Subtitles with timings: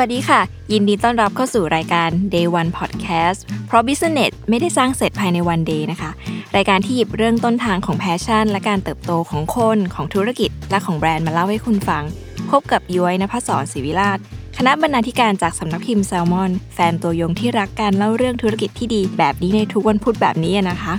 [0.00, 0.40] วัสดีค่ะ
[0.72, 6.10] ยินดีต้อนรับเข้าสู่รายการ Day One Podcast เพราะ Business ไม่ได้สร้างเสร็จภายในวันเดย์นะคะ
[6.56, 12.04] รายการที่หยิบเรื่องต้นทางของ passion และการเติบโตของคนของธุรกิจ และของแบรนด์มาเล่าให้คุณฟัง
[12.50, 14.18] พบกับย้อยนภศรศิวิราช
[14.58, 20.94] คณะบรรณาธิการจากสำนักพิมพ์แซลมอน แฟนตัวยงที่รักการเล่าเรื่องธุรกิจที่ดี แบบนี้ในทุกวันพุธแบบนี้นะคะ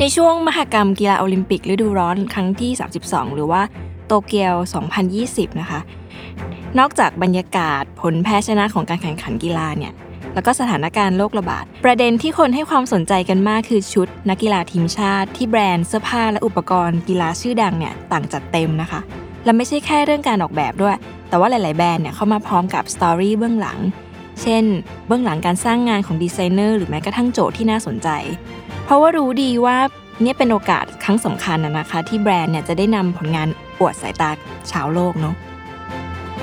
[0.00, 2.70] ในช่วงมหกรรมกีฬาโอลิมปิกฤดูร้อนครั้งที่
[3.04, 3.62] 32 หรือว่า
[4.06, 4.54] โตเกียว
[5.06, 5.80] 2020 นะคะ
[6.78, 9.92] นอกจากบรรยากาศผลแพ้ชนะของการแข่งขันกีฬาเนี่ย
[10.34, 19.00] แล้วก็สถานการณ์โรคระบาด ประเด็นที่คนให้ความสนใจกันมากคือชุด นักกีฬาทีมชาติ ที่แบรนด์เสื้อผ้าและอุปกรณ์กีฬาชื่อดังเนี่ยต่างจัดเต็มนะคะ
[19.44, 20.96] และไม่ใช่แค่เรื่องการออกแบบด้วย
[21.28, 23.78] แต่ว่าหลาย ๆ แบรนด์เนี่ยเข้ามาพร้อมกับ story เบื้องหลัง
[24.42, 24.64] เช่น
[25.06, 28.08] เบื้องหลังการสร้างงานของดีไซเนอร์หรือแม้กระทั่งโจทย์ที่น่าสนใจ
[28.84, 29.76] เพราะว่ารู้ดีว่า
[30.22, 33.48] เนี่ยเป็นโอกาสครั้งสำคัญนะนะคะ ที่แบรนด์เนี่ยจะได้นำผลงาน
[33.80, 34.30] อวดสายตา
[34.70, 35.34] ชาวโลกเนาะ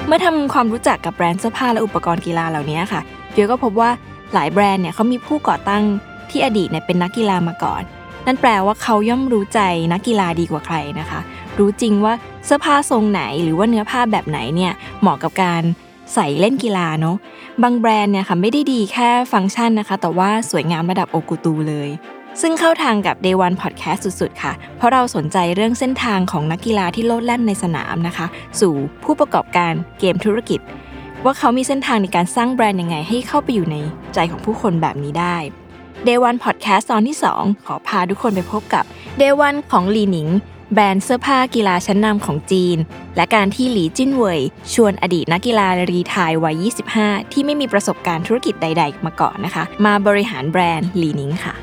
[0.07, 3.01] เมื่อทำความรู้จักกับแบรนด์เสื้อผ้าและอุปกรณ์กีฬาเหล่านี้ค่ะ
[3.33, 3.89] เดียก็พบว่า
[4.33, 5.83] หลายแบรนด์เนี่ยเขามีผู้ก่อตั้ง
[6.29, 7.83] ที่อดีตเนี่ยเป็นนักกีฬามาก่อน
[8.25, 9.59] นั่นแปลว่าเขาย่อมรู้ใจ
[9.93, 11.19] นักกีฬาดีกว่าใครนะคะ
[11.59, 12.13] รู้จริงว่า
[12.45, 15.63] เสื้อผ้าทรงไหนหรือว่าเนื้อผ้าแบบไหนเนี่ยเหมาะกับการ
[16.13, 17.15] ใส่เล่นกีฬาเนาะ
[17.63, 21.89] บางแบรนด์เนี่ยค่ะไม่ได้ดีแค่ฟังก์ชันนะคะ แต่ว่าสวยงามระดับโอกุตูเลย
[22.41, 28.27] ซึ่งเข้าทางกับ Day One Podcast สุดๆ ค่ะ เพราะเราสนใจเรื่องเส้นทางของนักกีฬาที่โลดแล่นในสนามนะคะ
[28.59, 30.59] สู่ผู้ประกอบการเกมธุรกิจ
[31.23, 33.77] ว่าเขามีเส้นทางในการสร้างแบรนด์ยังไงให้เข้าไปอยู่ใน
[34.13, 35.37] ใจของผู้คนแบบนี้ได้
[36.07, 38.83] Day One Podcast ตอนที่ 2 ขอพาทุกคนไปพบกับ
[39.21, 40.29] Day One ของลีหนิง
[40.73, 42.77] แบรนด์เสื้อผ้ากีฬาชั้นนำของจีน
[43.15, 44.41] และการที่หลีจิ้นเว่ย
[44.73, 46.55] ชวนอดีตนักกีฬา retire วัย
[46.97, 51.53] 25 ที่ไม่มีประสบการณ์ธุรกิจใด ๆ มาก่อนนะคะ มาบริหารแบรนด์หลีหนิงค่ะ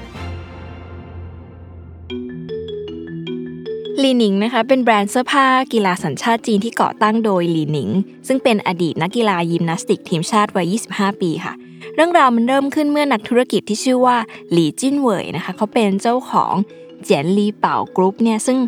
[4.03, 7.91] ลีหนิงนะคะเป็นแบรนด์เสื้อผ้ากีฬาสัญชาติจีนที่ก่อตั้งโดยลีหนิง
[8.29, 11.53] ซึ่งเป็นอดีตนักกีฬายิมนาสติกทีมชาติวัย 25 ปีค่ะ
[11.95, 14.17] เรื่องราวมันเริ่มขึ้นเมื่อนักธุรกิจที่ชื่อว่า
[14.53, 16.55] หลีจิ้นเหวยนะคะเขาเป็นเจ้าของ
[17.03, 18.59] เจียนลีเป่ากรุ๊ปเนี่ยซึ่ง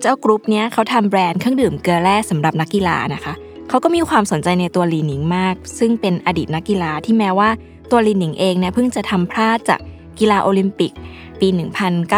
[0.00, 3.34] เจ้ากรุ๊ปเนี้ยเขาทำแบรนด์เครื่องดื่มเกลือแร่สำหรับนักกีฬานะคะ
[3.68, 7.50] เขาก็มีความสนใจในตัวลีหนิงมาก ซึ่งเป็นอดีตนักกีฬาที่แม้ว่า
[7.90, 9.80] ตัวลีหนิงเองเนี่ยเพิ่งจะทำพลาดจาก
[10.18, 10.92] กีฬาโอลิมปิก
[11.40, 11.48] ปี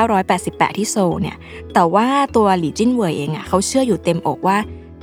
[0.05, 1.37] 1988 ที่โซลเนี่ย
[1.75, 2.07] แต่ว่า
[2.37, 4.57] ตัวหลี่จิ้นเว่ยเองอะเขาเชื่ออยู่เต็มอกว่า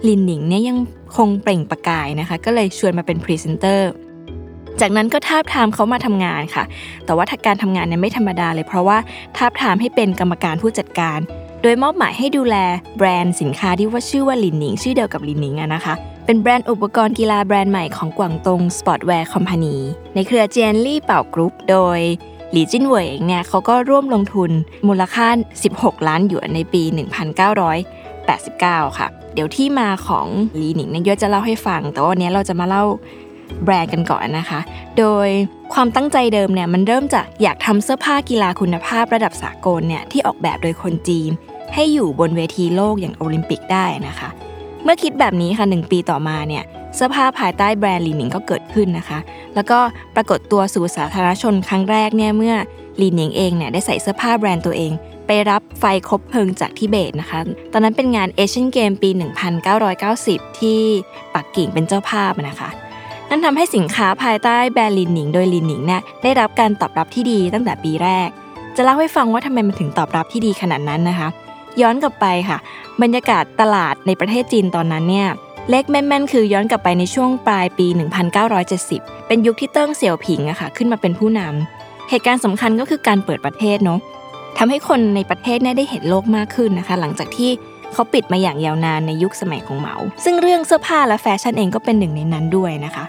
[0.07, 0.77] ลินหนิงเนี่ยยัง
[1.17, 3.91] คงเปล่งประกายนะคะ ก็เลยชวนมาเป็นพรีเซนเตอร์
[4.81, 6.63] จากนั้นก็ทาบทามเขามาทำงานค่ะ
[7.05, 8.97] แต่ว่าการทำงานเนี่ยไม่ธรรมดาเลย เพราะว่า
[9.37, 11.19] ทาบทามให้เป็นกรรมการผู้จัดการ
[11.61, 12.55] โดยมอบหมายให้ดูแล
[12.97, 15.93] แบรนด์สินค้าที่ว่าชื่อว่าลินหนิง ชื่อเดียวกับลินหนิงอะนะคะ
[16.25, 19.75] เป็นแบรนด์อุปกรณ์กีฬาแบรนด์ใหม่ของกวางตง Sportswear Company
[20.15, 21.99] ในเครือเจียนลี่เป่ากรุ๊ปโดย
[22.51, 24.51] หลีจิ้นเหวยเองเนี่ยเขาก็ร่วมลงทุน
[24.87, 25.27] มูลค่า
[25.67, 26.83] 16 ล้านหยวนในปี
[28.11, 32.83] 1989 ค่ะ เดี๋ยวที่มาของหลีหนิงเนี่ยยศจะเล่าให้ฟัง แต่ว่าวันนี้เราจะมาเล่า
[33.63, 34.59] แบรนด์กันก่อนนะคะ
[34.97, 35.27] โดย
[35.73, 41.31] ความตั้งใจเดิมเนี่ยมันเริ่มจากอยากทำเสื้อผ้ากีฬาคุณภาพระดับสากลเนี่ยที่ออกแบบโดยคนจีน
[41.73, 44.29] ให้อยู่บนเวทีโลกอย่างโอลิมปิกได้นะคะ
[44.91, 46.63] เมื่อคิดแบบนี้ค่ะหนึ่งปีต่อมาเนี่ย
[46.95, 49.19] เสื้อผ้าภายใต้แบรนด์ลีหนิงก็เกิดขึ้นนะคะ
[49.55, 49.79] แล้วก็
[50.15, 52.55] ปรากฏตัวสู่สาธารณชนครั้งแรกเนี่ยเมื่อ
[53.01, 54.91] ลีหนิงเองเนี่ยได้ใส่เสื้อผ้าแบรนด์ตัวเอง
[55.27, 57.39] ไปรับไฟคบเพลิงจากทิเบตนะคะ
[57.71, 59.09] ตอนนั้นเป็นงานเอเชียนเกมปี
[59.89, 60.79] 1990 ที่
[61.35, 62.69] ปักกิ่งเป็นเจ้าภาพนะคะ
[63.29, 68.29] นั่นทำให้สินค้าภายใต้แบรนด์ลีหนิงโดยลีหนิงเนี่ยได้รับการตอบรับที่ดีตั้งแต่ปีแรก
[68.75, 71.29] จะเล่าให้ฟังว่าทำไมมันถึงตอบรับที่ดีขนาดนั้นนะคะ
[71.81, 72.57] ย้อนกลับไปค่ะ
[73.01, 75.29] บรรยากาศตลาดในประเทศจีนตอนนั้นเนี่ย
[75.69, 77.87] เลขแม่นๆ คือย้อนกลับไปในช่วงปลายปี
[78.57, 83.99] 1970 เป็นยุคที่เติ้งเสี่ยวผิงอะค่ะขึ้นมาเป็นผู้นำเหตุการณ์สำคัญก็คือการเปิดประเทศเนาะ
[84.57, 87.49] ทำให้คนในประเทศเนี่ยได้เห็นโลกมากขึ้นนะคะ หลังจากที่
[87.93, 93.05] เขาปิดมาอย่างยาวนานในยุคสมัยของเหมา ซึ่งเรื่องเสื้อผ้าและแฟชั่นเองก็เป็นหนึ่งในนั้นด้วยนะคะ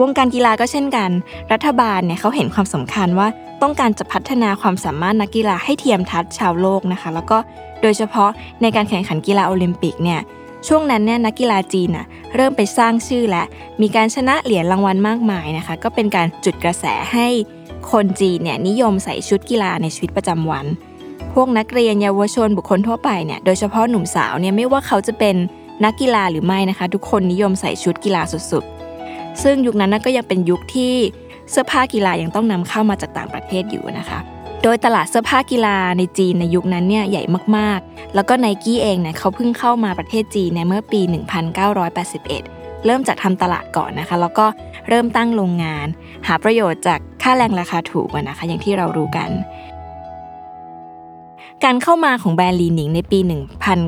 [0.00, 1.10] วงการกีฬาก็เช่นกัน
[1.52, 3.28] รัฐบาลเนี่ยเขาเห็นความสำคัญว่า
[3.62, 7.38] ต้องการจะพัฒนาความสามารถนักกีฬาให้เทียมทัดชาวโลกนะคะ แล้วก็
[7.82, 8.30] โดยเฉพาะ
[8.62, 10.20] ในการแข่งขันกีฬาโอลิมปิกเนี่ย
[10.68, 13.42] ช่วงนั้นเนี่ยนักกีฬาจีนอะเริ่มไปสร้างชื่อและ
[13.82, 17.28] มีการชนะเหรียญรางวัลมากมายนะคะ ก็เป็นการจุดกระแสให้
[17.92, 20.66] คนจีนเนี่ยนิยมใส่ชุดกีฬาในชีวิตประจำวัน
[21.34, 25.36] พวกนักเรียนเยาวชนบุคคลทั่วไปเนี่ยโดยเฉพาะหนุ่มสาวเนี่ยไม่ว่าเขาจะเป็น
[25.84, 30.94] นักกีฬาหรือไม่นะคะ ทุกคนนิยมใส่ชุดกีฬาสุดๆ ซึ่งยุคนั้นก็ยังเป็นยุคที่
[31.50, 34.18] เสื้อผ้ากีฬายังต้องนำเข้ามาจากต่างประเทศอยู่นะคะ
[34.62, 37.22] โดยตลาดเสื้อผ้ากีฬาในจีนในยุคนั้นเนี่ยใหญ่
[37.56, 41.00] มากๆ แล้วก็ไนกี้เองเนี่ยเขาเพิ่งเข้ามาประเทศจีนในเมื่อปี
[41.72, 44.46] 1981 เริ่มจากทำตลาดก่อนนะคะ แล้วก็
[44.88, 45.86] เริ่มตั้งโรงงาน
[46.26, 49.30] หาประโยชน์จากค่าแรงราคาถูกนะคะ อย่างที่เรารู้กัน
[51.64, 53.18] การเข้ามาของแบรนด์ลีนิงในปี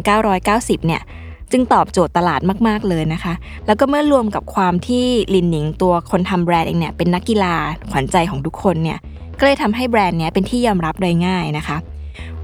[0.08, 1.02] 1990 เนี่ย
[1.52, 3.34] จึงตอบโจทย์ตลาดมาก ๆ เลยนะคะ
[3.66, 5.04] แล้วก็เมื่อรวมกับความที่
[5.34, 7.54] ลินหนิงตัวคนทำแบรนด์เองเนี่ยเป็นนักกีฬา
[7.90, 8.98] ขวัญใจของทุกคนเนี่ย
[9.38, 11.76] ก็เลยทำให้แบรนด์เนี้ยเป็นที่ยอมรับโดยง่ายนะคะ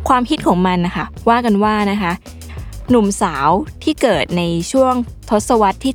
[0.08, 2.12] ความฮิตของมันนะคะ ว่ากันว่านะคะ
[2.90, 3.48] หนุ่มสาว
[3.84, 4.42] ที่เกิดใน
[4.72, 4.94] ช่วง
[5.30, 5.94] ทศวรรษที่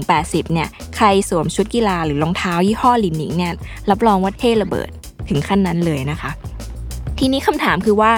[0.00, 3.52] 70-80เนี่ยใครสวมชุดกีฬาหรือรองเท้ายี่ห้อลินหนิงเนี่ย
[3.90, 4.90] รับรองว่าเท่ระเบิด
[5.28, 6.30] ถึงขั้นนั้นเลยนะคะ
[7.18, 8.12] ทีนี้คำถามคือว่า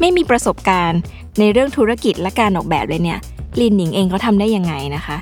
[0.00, 1.00] ไม่มีประสบการณ์
[1.38, 3.18] ในเรื่องธุรกิจและการออกแบบเลยเนี่ย
[3.60, 5.16] ลินหนิงเองเขาทำได้ยังไงนะคะ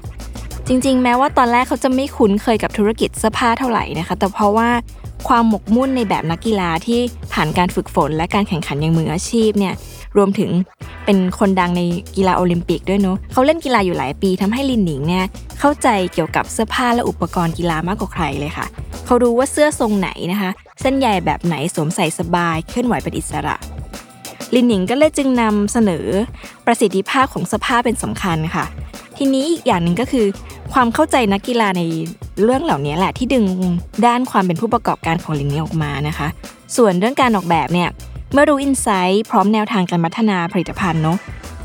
[0.69, 4.69] จริงๆ แม้ว่าตอนแรกเขาจะไม่คุ้นเคยกับธุรกิจเสื้อผ้าเท่าไหร่นะคะ แต่เพราะว่า
[5.29, 7.00] ความหมกมุ่นในแบบนักกีฬาที่
[7.32, 9.75] ผ่านการฝึกฝนและการแข่งขันอย่างมืออาชีพเนี่ย
[10.17, 10.50] รวมถึง
[11.05, 11.82] เป็นคนดังใน
[12.17, 15.25] กีฬาโอลิมปิกด้วยเนาะเขาเล่นกีฬาอยู่หลายปีทำให้ลินหนิงเนี่ย
[15.61, 18.67] เข้าใจเกี่ยวกับเสื้อผ้าและอุปกรณ์กีฬามากกว่าใครเลยค่ะ
[19.06, 20.50] เขารู้ว่าเสื้อทรงไหนนะคะ
[20.81, 23.56] เส้นใยแบบไหนสวมใส่สบายเคลื่อนไหวเป็นอิสระ
[24.55, 26.06] ลินหนิงก็เลยจึงนำเสนอ
[26.67, 28.64] ประสิทธิภาพของเสื้อผ้าเป็นสำคัญค่ะ
[29.17, 30.26] ทีนี้อีกอย่างหนึ่งก็คือ
[30.73, 31.82] ความเข้าใจนักกีฬาใน
[32.44, 33.44] เรื่องเหล่านี้แหละที่ดึง
[34.06, 36.29] ด้านความเป็นผู้ประกอบการของลินนี้ออกมานะคะ
[36.76, 37.88] ส่วนเรื่องการออกแบบเนี่ย
[38.32, 41.19] เมื่อรู้อินไซต์พร้อมแนวทางการพัฒนาผลิตภัณฑ์เนาะ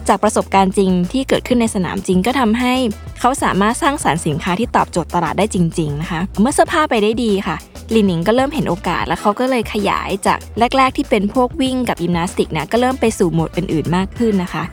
[0.10, 2.74] จากประสบการณ์จริงที่เกิดขึ้นในสนามจริงก็ทำให้
[3.20, 7.56] เขาสามารถสร้างสารรค์สินค้าที่ตอบโจทย์ตลาดได้จริง ๆ นะคะ เมื่อเสื้อผ้าไปได้ดีค่ะ
[7.94, 10.40] ลินหนิงก็เริ่มเห็นโอกาสแล้วเขาก็เลยขยายจาก
[10.78, 14.64] แรก ๆ ที่เป็นพวกวิ่งกับยิมนาสติกนี่ยก็เริ่มไปสู่โหมดอื่นๆมากขึ้นนะคะ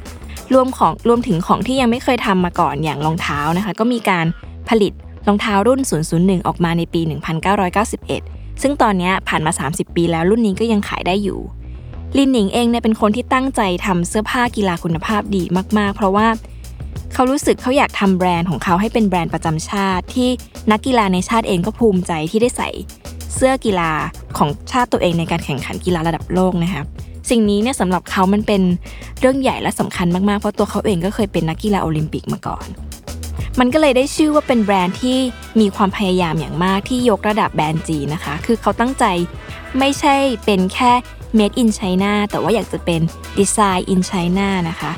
[0.54, 4.26] รวมของรวมถึงของที่ยังไม่เคยทำมาก่อนอย่างรองเท้านะคะ ก็มีการ
[4.68, 4.92] ผลิต
[5.28, 5.80] รองเท้ารุ่น
[6.14, 7.00] 001 ออกมาในปี
[7.82, 11.40] 1991 ซึ่งตอนนี้ผ่านมา 30 ปีแล้วรุ่นนี้ก็ยังขายได้อยู่
[12.16, 15.42] ลินหนิงเองเนี่ยเป็นคนที่ตั้งใจทำเสื้อผ้ากีฬาคุณภาพดี
[15.78, 16.28] มาก ๆ เพราะว่า
[17.12, 20.28] เขารู้สึกเขาอยากทำแบรนด์ของเขาให้เป็นแบรนด์ประจำชาติ ที่
[20.70, 22.70] นักกีฬาในชาติเองก็ภูมิใจที่ได้ใส่
[23.34, 23.90] เสื้อกีฬา
[24.36, 26.82] ของชาติตัวเองในการแข่งขันกีฬาระดับโลกนะคะ
[27.30, 28.62] สิ่งนี้เนี่ยสำหรับเขามันเป็น
[29.20, 32.66] เรื่องใหญ่และสำคัญมากๆเพราะตัวเขาเองก็เคยเป็นนักกีฬาโอลิมปิกมาก่อน
[33.60, 35.18] มันก็เลยได้ชื่อว่าเป็นแบรนด์ที่
[35.60, 39.04] มีความพยายามอย่างมากที่ยกระดับแบรนด์จีนะคะ คือเขาตั้งใจ
[39.78, 40.14] ไม่ใช่
[40.44, 40.92] เป็นแค่
[41.38, 43.00] made in China แต่ว่าอยากจะเป็น
[43.38, 44.92] design in China นะคะ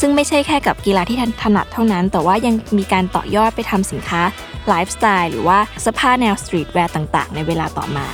[0.00, 4.22] ซึ่งไม่ใช่แค่กับกีฬาที่ถนัดเท่านั้น แต่ว่ายังมีการต่อยอดไปทำสินค้า
[4.68, 8.08] ไลฟ์สไตล์หรือว่าเสื้อผ้าแนว streetwear ต่างๆ ในเวลาต่อมา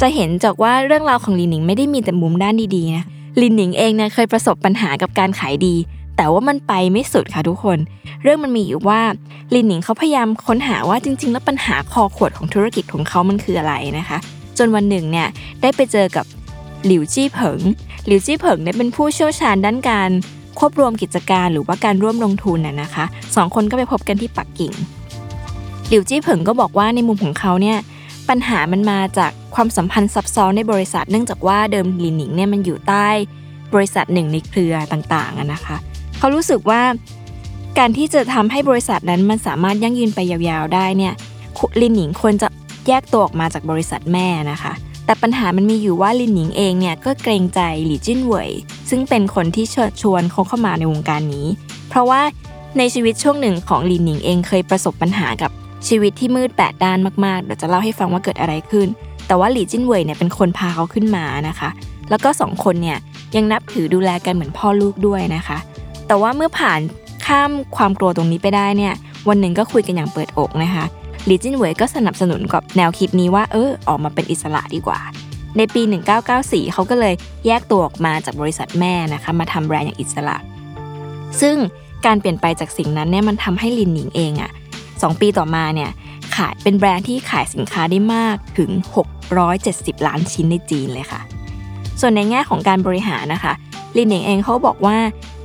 [0.00, 3.04] จะเห็นจากว่าเรื่องราวของลินหนิงไม่ได้มีแต่มุมด้านดีๆนะ
[3.40, 5.74] ลินหนิงเองเนี่ยเคยประสบปัญหากับการขายดี
[6.20, 7.78] แต่ว่ามันไปไม่สุดค่ะทุกคน
[8.22, 9.00] เรื่องมันมีอยู่ว่า
[9.54, 14.18] ลินหนิงเขาพยายามค้นหาว่าจริง ๆ แล้วปัญหาคอขวดของธุรกิจของเขามันคืออะไรนะคะ
[14.58, 15.28] จนวันหนึ่งเนี่ย
[15.62, 16.24] ได้ไปเจอกับ
[16.86, 17.60] หลิวจี้เผิง
[18.06, 20.10] หลิวจี้เผิงเนี่ยเป็นผู้เชี่ยวชาญด้านการ
[20.58, 23.04] ควบรวมกิจการหรือว่าการร่วมลงทุนน่ะนะคะ
[23.36, 24.72] สองคนก็ไปพบกันที่ปักกิ่ง
[25.88, 27.78] หลิวจี้เผิงก็บอกว่าในมุมของเขาเนี่ย
[28.28, 33.08] ปัญหามันมาจากความสัมพันธ์ซับซ้อนในบริษัท เนื่องจากว่าเดิมลินหนิงเนี่ยมันอยู่ใต้
[33.74, 35.76] บริษัทหนึ่งในเครือต่างๆนะคะ
[36.20, 36.82] เขารู้สึกว่า
[37.78, 41.14] การที่จะทำให้บริษัทนั้นมันสามารถยั่งยืนไปยาวๆได้เนี่ย
[41.80, 42.48] ลินหนิงควรจะ
[42.88, 44.72] แยกตัวออกมาจากบริษัทแม่นะคะ
[45.06, 48.50] แต่ปัญหามันมีอยู่ว่าลินหนิงเองเนี่ยก็เกรงใจหลี่จิ้นเหวย
[48.90, 51.46] ซึ่งเป็นคนที่เชิญชวนเขาเข้ามาในวงการนี้
[51.88, 52.22] เพราะว่า
[52.78, 55.50] ในชีวิตช่วงหนึ่งของลินหนิงเองเคยประสบปัญหากับ
[55.88, 58.88] ชีวิตที่มืดแปดด้านมากๆ เดี๋ยวจะเล่าให้ฟังว่าเกิดอะไรขึ้น
[59.26, 61.70] แต่ว่าหลี่จิ้นเหวยเนี่ยเป็นคนพาเขาขึ้นมานะคะ
[62.10, 62.98] แล้วก็สองคนเนี่ย
[63.36, 65.58] ยังนับถือดูแลกันเหมือนพ่อลูกด้วยนะคะ
[66.10, 66.80] แต่ว่าเมื่อผ่าน
[67.26, 68.94] ข้ามความกลัวตรงนี้ไปได้เนี่ย
[69.28, 70.84] วันหนึ่งก็คุยกันอย่างเปิดอกนะคะ
[71.26, 75.00] หลีจินเหวยก็สนับสนุนกับแนวคิดนี้ว่าเออออกมาเป็นอิสระดีกว่า
[75.56, 75.82] ในปี
[76.28, 77.14] 1994 เขาก็เลย
[77.46, 80.36] แยกตัวออกมาจากบริษัทแม่นะคะมาทำแบรนด์อย่างอิสระ
[81.40, 81.56] ซึ่ง
[82.06, 84.50] การเปลี่ยนไปจากสิ่งนั้นเนี่ยมันทำให้ลินหนิงเองอะ่ะ
[85.02, 85.90] สองปีต่อมาเนี่ย
[86.36, 88.70] ขายเป็นแบรนด์ที่ขายสินค้าได้มากถึง
[89.38, 91.20] 670 ล้านชิ้นในจีนเลยค่ะ
[92.00, 93.52] ส่วนในแง่ของการบริหารนะคะ
[93.96, 94.96] ลินหนิงเองเขาบอกว่า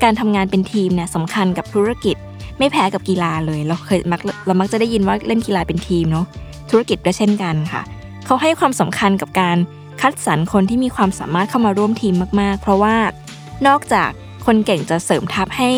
[0.03, 2.15] การทำงานเป็นทีมเนี่ยสำคัญกับธุรกิจ
[2.59, 6.25] ไม่แพ้กับกีฬาเลย เราเคยมักเรามักจะได้ยินว่าเล่นกีฬาเป็นทีมเนาะ
[6.69, 7.81] ธุรกิจก็เช่นกันค่ะ
[8.25, 9.57] เขาให้ความสำคัญกับการ
[10.01, 12.95] คัดสรรคนที่มีความสามารถเข้ามาร่วมทีมมาก ๆ เพราะว่า
[13.67, 14.09] นอกจาก
[14.45, 15.69] คนเก่งจะเสริมทัพให้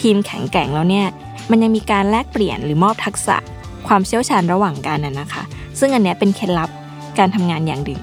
[0.00, 1.06] ทีมแข็งแกร่งแล้วเนี่ย
[1.50, 3.36] มันยังมีการแลกเปลี่ยนหรือมอบทักษะ
[3.88, 5.42] ความเชี่ยวชาญระหว่างกันน่ะนะคะ
[5.78, 6.70] ซึ่งอันนี้เป็นเคล็ดลับ
[7.18, 8.02] การทำงานอย่างหนึ่ง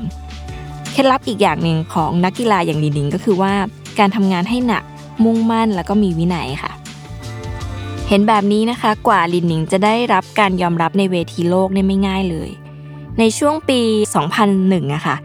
[0.91, 3.53] เคล็ดลับอีกอย่างหนึ่งของนักกีฬาอย่างลินดิงก็คือว่า
[3.99, 4.83] การทำงานให้หนัก
[5.23, 6.71] มุ่งมั่นแล้วก็มีวินัยค่ะ
[8.09, 12.49] เห็นแบบนี้นะคะ กว่าลินหนิงจะได้รับการยอมรับในเวทีโลกเนี่ยไม่ง่ายเลย
[13.19, 13.79] ในช่วงปี
[14.37, 15.15] 2001อะค่ะ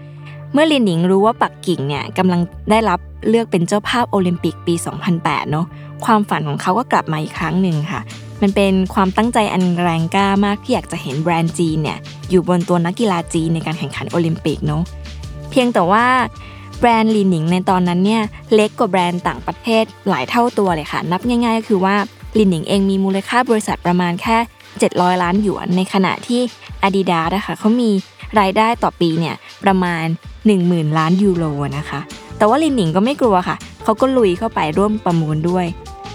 [0.52, 2.40] เมื่อลินหนิงรู้ว่าปักกิ่งเนี่ยกำลัง
[2.70, 4.74] ได้รับเลือกเป็นเจ้าภาพโอลิมปิกปี
[5.12, 5.66] 2008 เนาะ
[6.04, 8.00] ความฝันของเขาก็กลับมาอีกครั้งหนึ่งค่ะ
[8.42, 11.98] มันเป็นความตั้งใจอันแรงกล้ามากที่อยากจะเห็นแบรนด์จีนเนี่ย
[12.30, 14.82] อยู่บนตัวนักกีฬาจีนในการแข่งขันโอลิมปิกเนาะ
[15.50, 16.06] เพียงแต่ว่า
[16.78, 18.22] แบรนด์ลีหนิงในตอนนั้นเนี่ย
[18.54, 21.96] เล็กกว่าแบรนด์ต่างประเทศหลายเท่าตัวเลยค่ะ นับง่ายๆ ก็คือว่า
[22.38, 24.36] ลีหนิงเองมีมูลค่าบริษัทประมาณแค่
[24.80, 26.40] 700 ล้านหยวน ในขณะที่
[26.86, 27.90] Adidas นะคะเขามี
[28.40, 30.04] รายได้ต่อปีเนี่ยประมาณ
[30.50, 31.44] 10,000 ล้านยูโร
[31.78, 32.00] นะคะ
[32.38, 35.66] แต่ว่าลินหนิงก็ไม่กลัวค่ะ เขาก็ลุยเข้าไปร่วมประมูลด้วย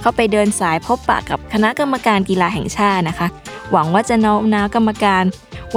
[0.01, 3.27] เขาไปเดินสายพบปะกับคณะกรรมการกีฬาแห่งชาตินะคะ
[3.71, 5.23] หวังว่าจะโน้มน้าวกรรมการ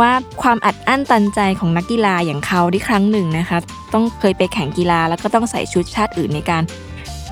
[0.01, 0.11] ว่า
[0.43, 3.59] ความอัดอั้นตันใจของนักกีฬาอย่างเขาที่ครั้งหนึ่งนะคะ
[3.95, 6.63] ต้องเคยไปแข่งกีฬาแล้วก็ต้องใส่ชุดชาติอื่นในการ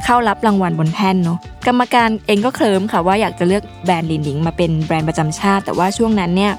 [0.04, 6.52] เข้ารับรางวัลบนแท่นเนาะกรรมการเองก็เคลิมค่ะว่าอยากจะเลือกแบรนด์ลินหนิงมาเป็นแบรนด์ประจำชาติ แต่ว่าช่วงนั้นเนี่ย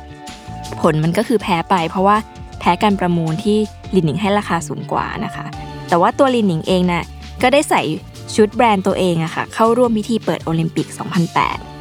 [0.81, 2.17] ผลมันก็คือแพ้ไป เพราะว่า
[2.59, 3.57] แพ้การประมูลที่
[3.95, 5.45] ลินหนิงให้ราคาสูงกว่านะคะ
[5.89, 7.03] แต่ว่าตัวลินหนิงเองนะ่ะ
[7.41, 7.81] ก็ได้ใส่
[8.35, 11.74] ชุดแบรนด์ตัวเองอะค่ะเข้าร่วมพิธีเปิดโอลิมปิก 2008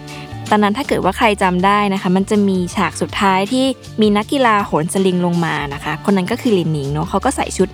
[0.51, 3.67] ตอนนั้นถ้าเกิดว่าใครจำได้นะคะ มันจะมีฉากสุดท้ายที่
[4.01, 7.69] มีนักกีฬาโหนสลิงลงมานะคะ คนนั้นก็คือลินหนิงเนาะเขาก็ใส่ชุด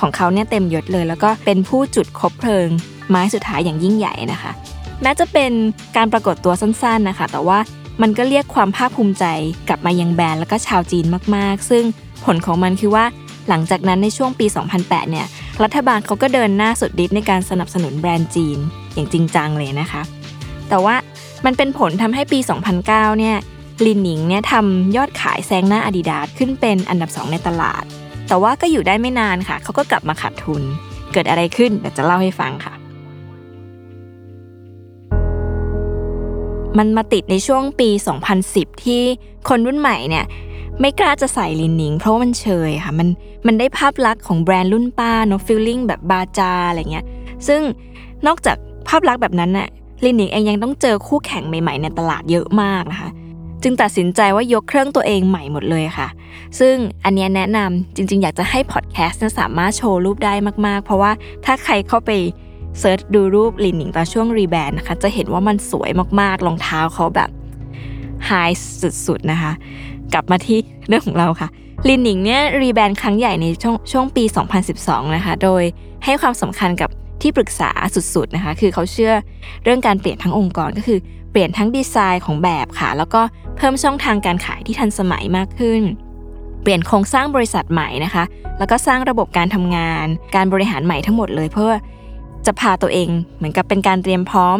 [0.00, 2.68] ของเขาเนี่ยเต็มยศเลย แล้วก็เป็นผู้จุดคบเพลิง
[3.10, 4.52] ไม้สุดท้ายอย่างยิ่งใหญ่นะคะ
[5.02, 5.52] แม้จะเป็น
[5.96, 7.58] การปรากฏตัวสั้นๆนะคะ แต่ว่า
[8.02, 9.24] มันก็เรียกความภาคภูมิใจ
[9.68, 11.04] กลับมายังแบรนด์แล้วก็ชาวจีน
[11.36, 11.84] มากๆ ซึ่ง
[12.24, 13.04] ผลของมันคือว่า
[13.48, 14.46] หลังจากนั้นในช่วงปี
[14.78, 15.26] 2008 เนี่ย
[15.62, 18.58] รัฐบาลเขาก็เดินหน้าสุดฤทธิ์ในการสนับสนุนแบรนด์จีน
[18.94, 20.02] อย่างจริงจังเลยนะคะ
[20.68, 20.94] แต่ว่า
[21.46, 22.38] มันเป็นผลทำให้ปี
[22.78, 23.36] 2009 เนี่ย
[23.86, 27.84] ลินหนิงเนี่ยทำยอดขายแซงหน้าอาดิดาสขึ้นเป็นอันดับ 2 ในตลาด
[28.28, 30.62] แต่ว่าก็อยู่ได้ไม่นานค่ะ เขาก็กลับมาขาดทุน
[31.12, 32.74] เกิดอะไรขึ้นเดี๋ยวจะเล่าให้ฟังค่ะ
[36.78, 37.88] มันมาติดในช่วงปี
[38.36, 39.02] 2010 ที่
[39.48, 40.24] คนรุ่นใหม่เนี่ย
[40.80, 43.08] ไม่กล้าจะใส่ลินหนิง เพราะมันเชยค่ะ มัน
[43.46, 47.06] มันได้ภาพลักษณ์ของแบรนด์รุ่นป้าเนาะฟีลลิ่งแบบบาจาอะไรเงี้ย
[47.48, 47.62] ซึ่ง
[48.26, 48.56] นอกจาก
[48.88, 49.68] ภาพลักษณ์แบบนั้นน่ะ
[50.04, 53.10] ลินหนิงเองยังต้องเจอคู่แข่งใหม่ๆ ในตลาดเยอะมากนะคะ
[53.62, 56.08] จึงตัดสินใจว่ายกเครื่องตัวเองใหม่หมดเลยค่ะ
[56.58, 56.74] ซึ่ง
[57.04, 60.34] อันนี้แนะนำจริง ๆ อยากจะให้พอดแคสต์สามารถโชว์รูปได้
[60.66, 61.12] มากๆ เพราะว่า
[61.44, 62.10] ถ้าใครเข้าไป
[62.78, 67.30] search ดูรูปลินหนิงตอนช่วง rebrand นะคะ จะเห็นว่ามันสวยมากๆรองเท้าเขาแบบ
[68.26, 68.30] ไฮ
[69.06, 69.52] สุดๆนะคะ
[70.12, 71.48] กลับมาที่เรื่องของเราค่ะ
[71.88, 74.24] ลินหนิงเนี่ย rebrand ครั้งใหญ่ในช่วงช่วงปี
[74.68, 75.62] 2012 นะคะ โดย
[76.04, 76.90] ให้ความสำคัญกับ
[77.22, 77.70] ที่ปรึกษา
[78.14, 79.12] สุดๆนะคะ คือเขาเชื่อ
[79.64, 80.98] เรื่องการเปลี่ยนทั้งองค์กรก็คือ
[81.30, 83.20] เปลี่ยนทั้งดีไซน์ของแบบค่ะ แล้วก็
[83.56, 85.82] เพิ่มช่องทางการขายที่ทันสมัยมากขึ้น
[86.62, 88.24] เปลี่ยนโครงสร้างบริษัทใหม่นะคะ
[88.58, 91.72] แล้วก็สร้างระบบการทำงาน การบริหารใหม่ทั้งหมดเลยเพื่อ
[92.46, 94.58] จะพาตัวเองเหมือนกับเป็นการเตรียมพร้อม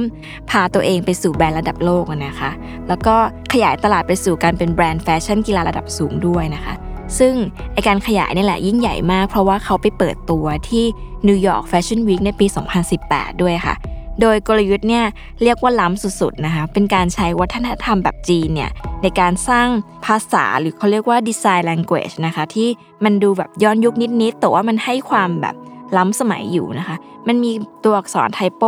[0.51, 2.51] พาตัวเองไปสู่แบรนด์ระดับโลกนะคะ
[2.89, 3.17] แล้วก็
[3.53, 6.75] ขยายตลาดไปสู่การเป็นแบรนด์แฟชั่นกีฬาระดับสูงด้วยนะคะ
[7.19, 7.35] ซึ่ง
[7.73, 10.85] ไอการขยายนี่แหละยิ่งใหญ่มาก เพราะว่าเขาไปเปิดตัวที่
[11.29, 12.47] New York Fashion Week ในปี
[12.95, 13.75] 2018 ด้วยค่ะ
[14.21, 15.05] โดยกลยุทธ์เนี่ย
[15.43, 18.71] เรียกว่าล้ำสุดๆนะคะ เป็นการใช้วัฒนธรรมแบบจีนเนี่ย
[19.03, 19.69] ในการสร้าง
[20.07, 22.69] ภาษาหรือเขาเรียกว่าดีไซน์ language นะคะ ที่
[23.05, 25.57] มันดูแบบย้อนยุคนิดๆ แต่ว่ามันให้ความแบบ
[25.97, 26.97] ล้ำสมัยอยู่นะคะ
[27.29, 27.53] มันมี
[27.85, 28.63] ตัวอักษร typo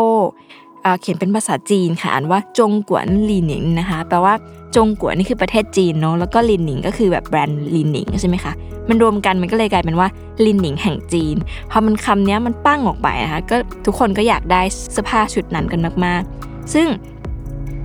[1.01, 4.35] เขียนเป็นภาษาจีนค่ะอ่านว่าจงกั๋วลีหนิงนะคะแปลว่า
[4.77, 8.53] จงกั๋วนี่คือประเทศจีนเนาะแล้วก็ลินหนิงก็คือแบบแบรนด์ลินหนิงใช่ไหมคะ
[8.89, 10.09] มันรวมกันมันก็เลยกลายเป็นว่า
[10.45, 11.37] ลินหนิงแห่งจีน
[11.71, 13.57] พอมันคำนี้มันปังออกไปนะคะก็
[13.87, 16.87] ทุกคนก็อยากได้เสื้อผ้าชุดนั้นกันมากๆ ซึ่ง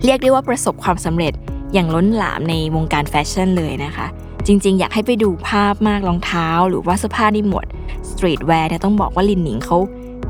[0.05, 1.33] เรียกได้ว่าประสบความสำเร็จ
[1.73, 4.07] อย่างล้นหลามในวงการแฟชั่นเลยนะคะ
[4.47, 7.65] จริง ๆ อยากให้ไปดูภาพมากรองเท้า หรือว่าเสื้อผ้าในหมวด
[8.09, 9.77] streetwear เนี่ยต้องบอกว่าลินหนิงเขา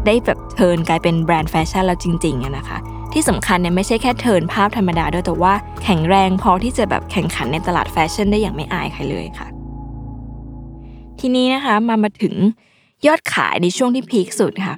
[0.05, 2.77] ได้แบบ turn กลายเป็นแบรนด์แฟชั่นแล้วจริงๆนะคะ
[3.13, 9.47] ที่สำคัญเนี่ยไม่ใช่แค่เทิร์นภาพธรรมดาด้วยแต่ว่าแข็งแรงพอที่จะแบบแข่งขันในตลาดแฟชั่นได้อย่างไม่อายใครเลยค่ะ
[11.19, 12.35] ทีนี้นะคะมามาถึง
[13.07, 14.75] ยอดขายในช่วงที่พีคสุดค่ะ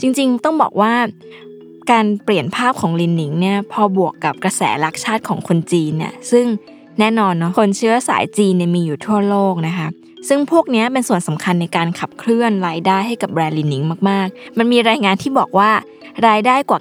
[0.00, 0.92] จริงๆต้องบอกว่า
[1.90, 6.46] การเปลี่ยนภาพของลินหนิงเนี่ยพอบวกกับกระแสรักชาติของคนจีนเนี่ยซึ่ง
[6.98, 9.88] แน่นอนเนาะคนเชื้อสายจีนเนี่ยมีอยู่ทั่วโลกนะคะ
[10.28, 15.70] ซึ่งพวกนี้เป็นส่วนสำคัญในการขับเคลื่อนรายได้ให้กับแบรนด์ลินิงมาก ๆ มันมีรายงานที่บอกว่า
[16.28, 16.80] รายได้กว่า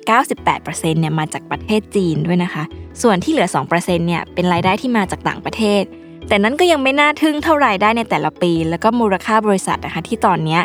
[0.59, 2.63] 98%เนี่ยมาจากประเทศจีนด้วยนะคะ
[3.01, 5.83] ส่วนที่เหลือ 2%เนี่ยเป็นรายได้ที่มาจากต่างประเทศ
[6.27, 10.59] แต่นั้นก็ยังไม่น่าทึ่งเท่ารายได้ในแต่ละปี แล้วก็มูลค่าบริษัทนะคะที่ตอนนี้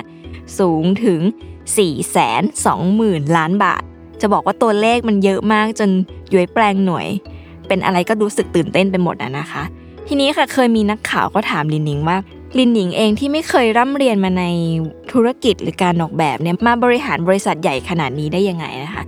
[0.58, 1.20] สูงถึง
[2.48, 3.82] 420,000 ล้านบาท
[4.20, 5.90] จะบอกว่าตัวเลขมันเยอะมากจน
[6.32, 7.06] ย้วยแปลงหน่วย
[7.68, 9.62] เป็นอะไรก็รู้สึกตื่นเต้นไปหมดอะนะคะ
[10.08, 12.16] ทีนี้ค่ะเคยมีนักข่าวก็ถามลินหนิงว่า
[12.58, 14.44] ลินหนิงเองที่ไม่เคยร่ำเรียนมาใน
[15.12, 19.04] ธุรกิจหรือการออกแบบเนี่ยมาบริหารบริษัทใหญ่ขนาดนี้ได้ยังไงนะคะ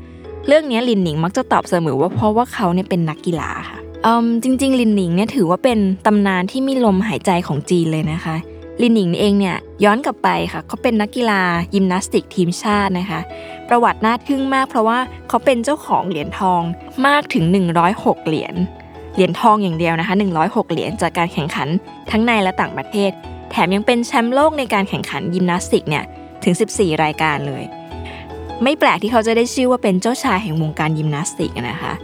[0.46, 8.36] เรื่องนี้ลินหนิงมักจะตอบเสมอว่าเพราะว่าเขาเนี่ยเป็นนักกีฬาค่ะอืมจริง ๆ ลินหนิงเนี่ยถือว่าเป็นตำนานที่มีลมหายใจของจีนเลยนะคะ
[8.82, 11.40] ลินหนิงเองเนี่ยย้อนกลับไปค่ะเขาเป็นนักกีฬา
[11.74, 13.20] ยิมนาสติกทีมชาตินะคะ
[13.68, 14.98] ประวัติน่าทึ่งมากเพราะว่า
[15.28, 16.62] เขาเป็นเจ้าของเหรียญทอง
[17.06, 17.44] มากถึง
[17.86, 18.54] 106 เหรียญ
[19.14, 21.68] เหรียญทองอย่างเดียวนะคะ 106 เหรียญจากการแข่งขัน
[22.10, 23.10] ทั้งในและต่างประเทศ
[23.56, 26.04] แถมยังเป็นแชมป์โลกในการแข่งขันยิมนาสติกเนี่ย
[26.44, 27.62] ถึง 14 รายการเลย
[28.62, 31.94] ไม่แปลกที่เขาจะได้ชื่อว่าเป็นเจ้าชายแห่งวงการยิมนาสติกนะคะ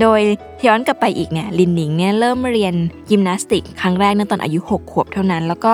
[0.00, 0.20] โดย
[0.66, 2.74] ย้อนกลับไปอีกเนี่ยลินหนิงเนี่ยเริ่มเรียน
[3.10, 5.72] ยิมนาสติก ครั้งแรกในตอนอายุ 6 ขวบเท่านั้น แล้วก็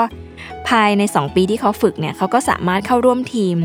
[0.68, 3.56] ภายใน 2 ปีที่เขาฝึกเนี่ยเขาก็สามารถเข้าร่วมทีม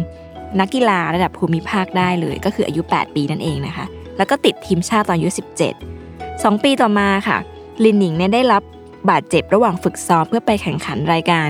[0.60, 3.86] นักกีฬาระดับภูมิภาคได้เลย ก็คืออายุ 8 ปีนั่นเองนะคะ
[4.18, 5.30] แล้วก็ติดทีมชาติตอนอายุ
[5.96, 7.38] 17 2 ปีต่อมาค่ะ
[7.84, 8.64] ลินหนิงเนี่ยได้รับ
[9.10, 11.48] บาดเจ็บระหว่างฝึกซ้อมเพื่อไปแข่งขันรายการ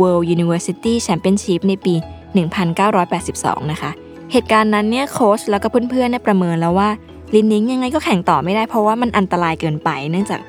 [0.00, 1.94] World University Championship ในปี
[2.82, 3.90] 1982 นะคะ
[4.32, 6.88] เหตุการณ์นั้นเนี่ยโค้ชแล้วก็เพื่อนๆเนี่ยประเมินแล้วว่า
[7.34, 10.40] ลินนิงยังไงก็แข่งต่อไม่ได้เพราะว่ามันอันตรายเกินไป เนื่องจาก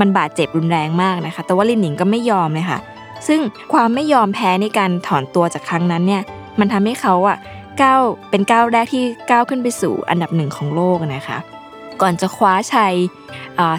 [0.00, 2.78] มันบาดเจ็บรุนแรงมากนะคะ แต่ว่าลินนิงก็ไม่ยอมเลยค่ะ
[3.28, 3.40] ซึ่ง
[3.72, 6.22] ความไม่ยอมแพ้ในการถอนตัวจากครั้งนั้นเนี่ย
[6.58, 7.36] มันทำให้เขาอะ
[7.82, 11.38] ก้าวเป็นก้าวแรกที่ก้าวขึ้นไปสู่อันดับหนึ่งของโลกนะคะ
[12.02, 12.94] ก่อนจะคว้าชัย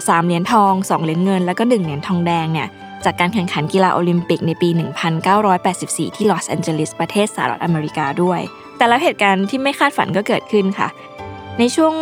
[0.08, 2.68] สามเหรียญทอง 2 เหรียญเงิน แล้วก็ 1 เหรียญทองแดงเนี่ย
[3.04, 4.68] จากการแข่งขันกีฬาโอลิมปิกในปี
[5.42, 8.40] 1984 ที่ลอสแอนเจลิสประเทศสหรัฐอเมริกาด้วย
[8.76, 10.88] แต่แล้วเหตุการณ์ที่ไม่คาดฝันก็เกิดขึ้นค่ะ
[11.58, 11.94] ในช่วง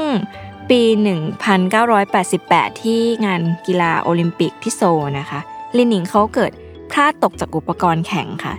[0.70, 0.80] ปี
[2.02, 4.82] 1988 ที่งานกีฬาโอลิมปิกที่โซล
[5.18, 5.40] นะคะ
[5.76, 6.52] ลินหนิงเขาเกิด
[6.90, 8.54] พลาดตกจากอุปกรณ์แข่งค่ะ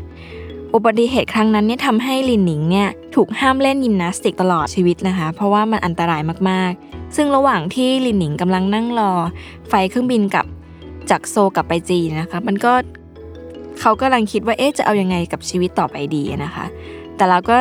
[0.73, 9.11] อุบัติเหตุครั้งนั้นเนี่ยทำให้ลินหนิงเนี่ยถูกห้ามเล่นยิมนาสติกตลอดชีวิตนะคะ เพราะว่ามันอันตรายมากๆ ซึ่งระหว่างที่ลินหนิงกำลังนั่งรอ
[9.69, 10.45] ไฟเครื่องบินกับ
[11.09, 12.73] จากโซกลับไปจีนนะคะ มันก็
[13.79, 16.65] เขากำลังคิดว่าเอ๊ะจะเอายังไงกับชีวิตต่อไปดีนะคะ
[17.15, 17.57] แต่เราก็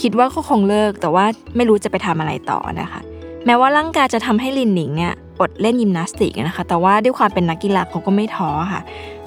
[0.00, 1.24] คิดว่าเขาคงเลิกแต่ว่า
[1.56, 3.00] ไม่รู้จะไปทำอะไรต่อนะคะ
[3.46, 8.80] แม้ว่าร่างกายจะทำให้ลินหนิงเนี่ยอดเล่นยิมนาสติกนะคะ แต่ว่าด้วยความเป็นนักกีฬาเขาก็ไม่ท้อค่ะ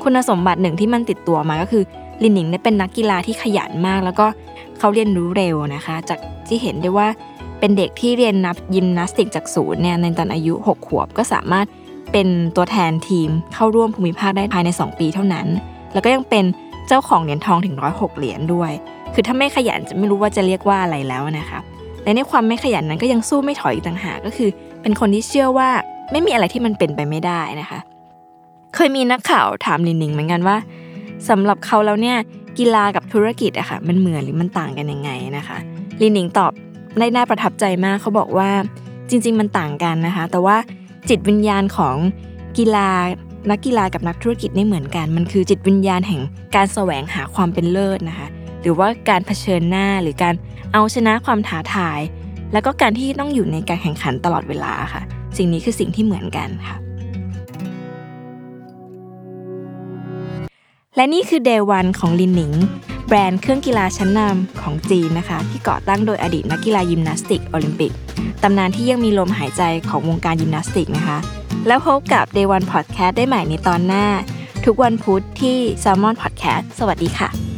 [0.04, 1.84] คุณสมบัติหนึ่งที่มันติดตัวมาก็คือ
[2.24, 4.26] ลินหนิงเนี่ยเป็นนักกีฬาที่ขยันมาก แล้วก็
[4.80, 7.08] เขาเรียนรู้เร็วนะคะ จากที่เห็นได้ว่า
[7.60, 11.66] เป็นเด็กที่เรียนนับยิมนาสติกจากศูนย์เนี่ยในตอนอายุ 6 ขวบก็สามารถ
[12.12, 15.48] เป็นตัวแทนทีมเข้าร่วมภูมิภาคได้ภายใน 2 ปีเท่านั้น
[15.94, 16.46] แล้วก็ยังเป็น
[16.88, 18.72] เจ้าของเหรียญทองถึง106เหรียญด้วย
[19.14, 21.60] คือถ้าไม่ขยันจะไม่รู้ว่าจะเรียกว่าอะไรแล้วนะคะ
[22.04, 24.50] และในความไม่ขยันนั้นก็ยังสู้ไม่ถอยอีกต่างหากก็คือ
[24.82, 25.70] เป็นคนที่เชื่อว่า
[26.12, 27.80] ไม่มีอะไรที่มันเป็นไปไม่ได้นะคะ
[28.76, 30.58] เคยมีนักข่าวถามลินหนิงเหมือนกันว่า
[31.30, 32.18] สำหรับเขาแล้วเนี่ย
[32.60, 35.58] กีฬากับธุรกิจอะค่ะมันเหมือนหรือมันต่างกันยังไงนะคะ
[36.02, 36.52] ลินหนิงตอบ
[37.00, 38.50] ได้น่าประทับใจมากเขาบอกว่า
[39.10, 40.58] จริง ๆ มันต่างกันนะคะ แต่ว่า
[41.10, 41.96] จิตวิญญาณของ
[42.58, 42.90] กีฬา
[43.52, 46.22] นักกีฬากับนักธุรกิจไม่เหมือนกัน มันคือจิตวิญญาณแห่ง
[46.56, 48.28] การแสวงหาความเป็นเลิศนะคะ
[48.62, 50.36] หรือว่าการเผชิญหน้าหรือการ
[50.74, 52.00] เอาชนะความท้าทาย
[52.54, 55.02] แล้วก็การที่ต้องอยู่ในการแข่งขันตลอดเวลาค่ะ
[55.38, 56.78] สิ่งนี้คือสิ่งที่เหมือนกันค่ะ
[61.00, 62.54] และนี่คือ Day วันของลินหนิง
[63.08, 67.92] แบรนด์เครื่องกีฬาชั้นนำของจีนนะคะ ที่ก่อตั้งโดยอดีตนักกีฬายิมนาสติกโอลิมปิก
[68.44, 71.18] ตำนานที่ยังมีลมหายใจของวงการยิมนาสติกนะคะ
[71.68, 74.06] แล้วพบกับ Day One Podcast ได้ใหม่ในตอนหน้า
[74.66, 77.49] ทุกวันพุธที่ Salmon Podcast สวัสดีค่ะ